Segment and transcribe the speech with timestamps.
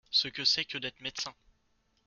[0.09, 1.31] Ce que c’est que d’être médecin…